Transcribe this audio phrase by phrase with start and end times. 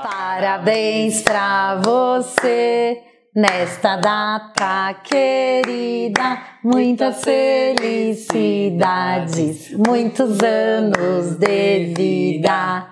[0.00, 3.02] Parabéns pra você
[3.34, 12.86] nesta data querida, muitas felicidades, muitos anos de vida.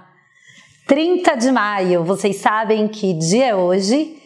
[0.87, 4.19] 30 de maio, vocês sabem que dia é hoje?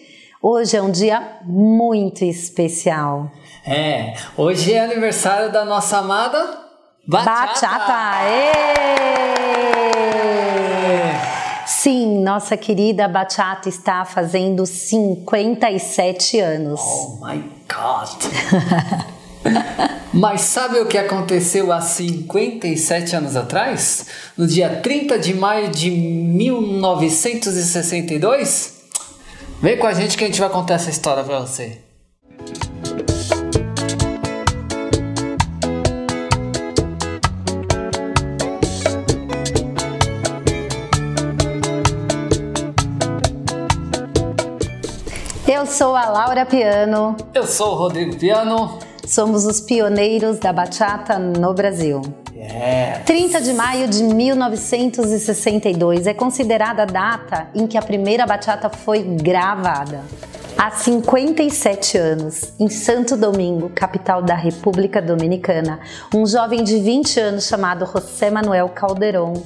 [0.42, 3.30] Hoje é um dia muito especial.
[3.64, 6.64] É, hoje é aniversário da nossa amada
[7.06, 7.66] Bachata.
[7.66, 8.24] Bachata!
[8.24, 9.73] Sim,
[12.24, 16.80] nossa querida Bachata está fazendo 57 anos.
[16.80, 18.08] Oh my God!
[20.10, 24.06] Mas sabe o que aconteceu há 57 anos atrás?
[24.38, 28.72] No dia 30 de maio de 1962?
[29.60, 31.83] Vem com a gente que a gente vai contar essa história para você.
[45.64, 47.16] Eu sou a Laura Piano.
[47.32, 48.78] Eu sou o Rodrigo Piano.
[49.06, 52.02] Somos os pioneiros da bachata no Brasil.
[52.34, 53.02] Yeah.
[53.04, 59.02] 30 de maio de 1962 é considerada a data em que a primeira bachata foi
[59.02, 60.02] gravada.
[60.56, 65.80] Há 57 anos, em Santo Domingo, capital da República Dominicana,
[66.14, 69.42] um jovem de 20 anos chamado José Manuel Calderon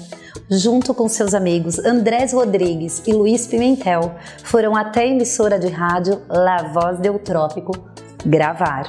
[0.51, 6.23] junto com seus amigos Andrés Rodrigues e Luiz Pimentel, foram até a emissora de rádio
[6.29, 7.73] La Voz del Trópico
[8.25, 8.89] gravar.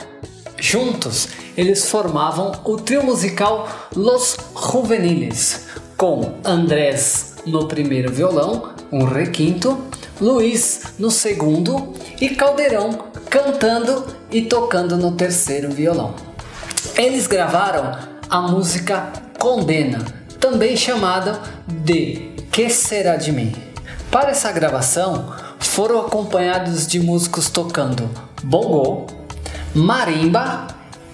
[0.58, 9.89] Juntos, eles formavam o trio musical Los Juveniles, com Andrés no primeiro violão, um requinto,
[10.20, 16.14] Luiz no segundo e Caldeirão cantando e tocando no terceiro violão.
[16.96, 17.98] Eles gravaram
[18.30, 20.00] a música Condena,
[20.40, 23.54] também chamada de Que Será de Mim.
[24.12, 28.10] Para essa gravação, foram acompanhados de músicos tocando
[28.44, 29.06] bongô,
[29.74, 30.68] marimba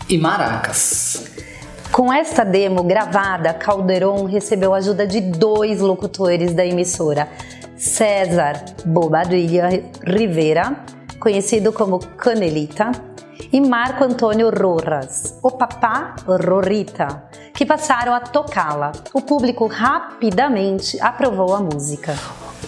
[0.09, 1.23] e maracas.
[1.91, 7.29] Com esta demo gravada, Calderon recebeu a ajuda de dois locutores da emissora,
[7.77, 9.69] César Bobadilla
[10.03, 10.85] Rivera,
[11.19, 12.91] conhecido como Canelita,
[13.51, 18.91] e Marco Antônio Rojas, o papá Rorita, que passaram a tocá-la.
[19.13, 22.17] O público rapidamente aprovou a música.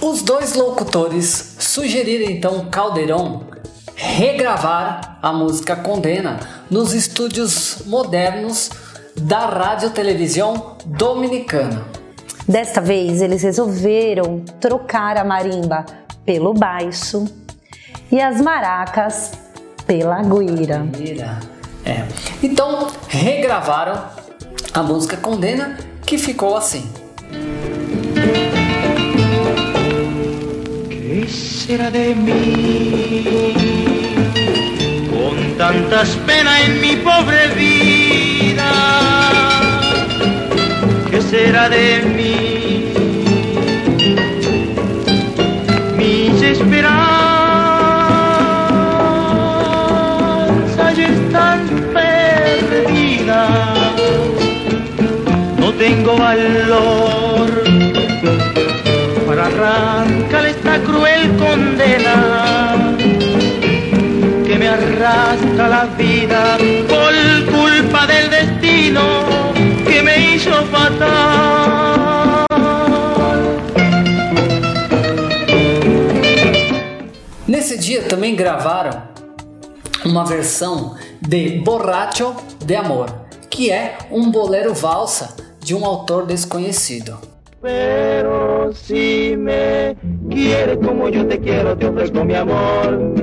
[0.01, 3.47] Os dois locutores sugeriram então Caldeirão
[3.95, 8.69] regravar a música Condena nos estúdios modernos
[9.15, 11.96] da Rádio Televisão Dominicana.
[12.47, 15.85] Desta vez eles resolveram trocar a marimba
[16.25, 17.25] pelo baixo
[18.09, 19.33] e as maracas
[19.85, 20.87] pela guira.
[21.85, 22.05] É.
[22.41, 24.01] Então regravaram
[24.73, 26.89] a música Condena, que ficou assim.
[30.89, 33.53] ¿Qué será de mí?
[35.09, 39.26] Con tantas penas en mi pobre vida.
[41.29, 42.93] ¿Qué será de mí?
[45.97, 47.17] Mis esperanzas
[55.77, 57.63] tengo valor
[59.27, 62.95] para arrancar esta cruel condena
[64.45, 66.57] que me arrastra la vida
[66.89, 67.13] por
[67.53, 69.57] culpa del destino
[69.97, 72.45] que me hizo fatal.
[77.47, 79.01] Nesse dia também gravaram
[80.05, 83.07] uma versão de Borracho de Amor,
[83.49, 87.17] que é um bolero valsa de um autor desconhecido.
[87.59, 89.97] Pero si me
[90.29, 93.15] quieres como yo te quiero, te ofrezco mi amor.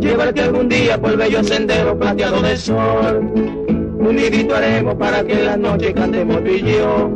[0.00, 3.61] Llévate algún día por el bello sendero plateado de sol.
[4.02, 7.10] Un nidito haremos para que en la noche cantemos tú y yo.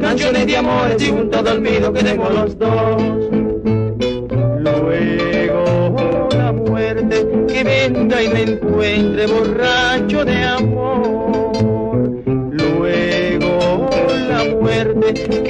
[0.00, 3.02] Canciones de amores y juntos dormidos quedemos los dos.
[4.58, 11.30] Luego la muerte que venga y me encuentre borracho de amor.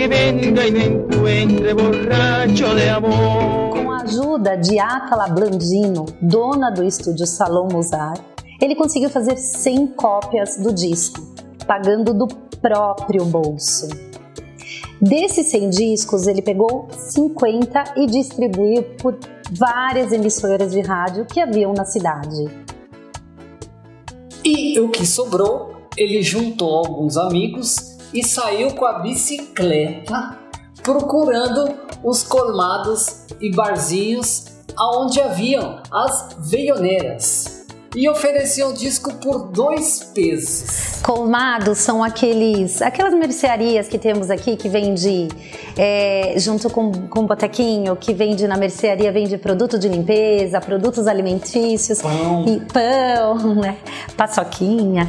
[0.01, 3.71] que venga e me encuentre borracho de amor.
[3.71, 8.23] Com a ajuda de Atala Blandino, dona do estúdio Salão Mozart,
[8.61, 11.21] ele conseguiu fazer 100 cópias do disco,
[11.67, 12.29] pagando do
[12.61, 13.89] próprio bolso.
[15.01, 19.19] Desses 100 discos, ele pegou 50 e distribuiu por
[19.51, 22.51] várias emissoras de rádio que haviam na cidade.
[24.45, 30.39] E o que sobrou, ele juntou alguns amigos e saiu com a bicicleta
[30.83, 34.47] procurando os colmados e barzinhos
[34.77, 37.60] aonde haviam as veioneiras
[37.95, 41.01] e ofereciam disco por dois pesos.
[41.03, 45.29] Colmados são aqueles, aquelas mercearias que temos aqui que vende
[45.77, 51.09] é, junto com, com o botequinho, que vende na mercearia, vende produto de limpeza, produtos
[51.09, 52.45] alimentícios, Pão.
[52.47, 53.77] e pão, né?
[54.17, 55.09] Paçoquinha.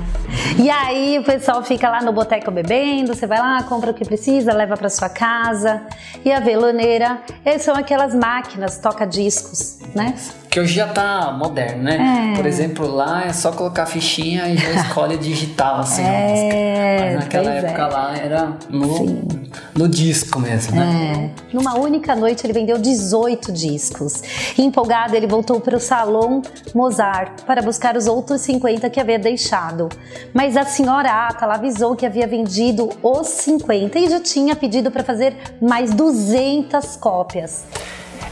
[0.57, 4.03] E aí o pessoal fica lá no boteco bebendo, você vai lá, compra o que
[4.05, 5.83] precisa, leva para sua casa.
[6.25, 7.21] E a veloneira,
[7.59, 10.15] são aquelas máquinas toca-discos, né?
[10.51, 12.33] Que hoje já tá moderno, né?
[12.33, 12.35] É.
[12.35, 16.97] Por exemplo, lá é só colocar a fichinha e já escolhe digital assim É.
[16.99, 17.67] Mas naquela pois é.
[17.67, 19.23] época lá era no,
[19.73, 21.31] no disco mesmo, né?
[21.33, 21.55] É.
[21.55, 24.21] Numa única noite ele vendeu 18 discos.
[24.57, 26.41] E empolgado, ele voltou para o salão
[26.75, 29.87] Mozart para buscar os outros 50 que havia deixado.
[30.33, 35.01] Mas a senhora Atala avisou que havia vendido os 50 e já tinha pedido para
[35.01, 37.63] fazer mais 200 cópias.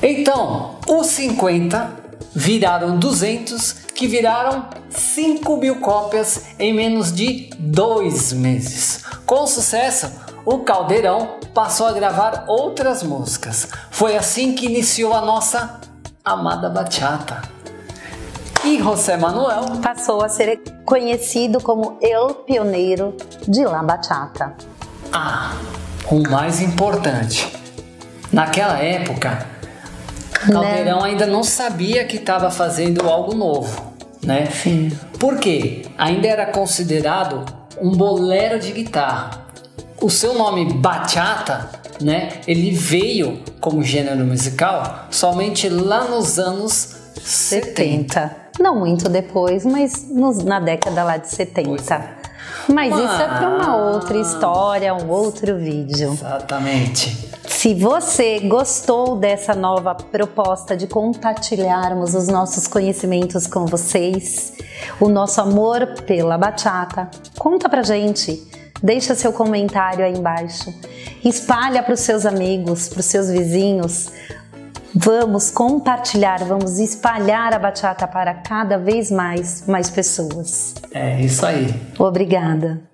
[0.02, 9.04] Então, os 50 viraram 200, que viraram 5 mil cópias em menos de dois meses.
[9.26, 10.12] Com sucesso,
[10.46, 13.68] o Caldeirão passou a gravar outras músicas.
[13.92, 15.80] Foi assim que iniciou a nossa
[16.24, 17.42] amada bachata.
[18.64, 23.16] E José Manuel Passou a ser conhecido como El Pioneiro
[23.48, 24.54] de La Bachata.
[25.14, 25.54] Ah,
[26.12, 27.48] o mais importante.
[28.32, 29.48] Naquela época,
[30.48, 33.94] Caldeirão ainda não sabia que estava fazendo algo novo,
[34.24, 34.46] né?
[34.48, 34.92] Sim.
[35.20, 35.84] Por quê?
[35.98, 37.46] Ainda era considerado
[37.82, 39.46] um bolero de guitarra.
[40.02, 41.70] O seu nome bachata,
[42.02, 42.30] né?
[42.48, 47.70] Ele veio como gênero musical somente lá nos anos 70.
[47.76, 48.36] 70.
[48.60, 51.68] Não muito depois, mas nos- na década lá de 70.
[51.70, 52.10] Pois é.
[52.68, 56.12] Mas isso é para uma Mas- outra história, um outro vídeo.
[56.12, 57.30] Exatamente.
[57.60, 64.54] Se você gostou dessa nova proposta de compartilharmos os nossos conhecimentos com vocês,
[64.98, 68.42] o nosso amor pela bachata, conta pra gente.
[68.82, 70.74] Deixa seu comentário aí embaixo.
[71.22, 74.10] Espalha para os seus amigos, para os seus vizinhos.
[74.96, 80.76] Vamos compartilhar, vamos espalhar a bachata para cada vez mais mais pessoas.
[80.94, 81.68] É isso aí.
[82.00, 82.89] Obrigada.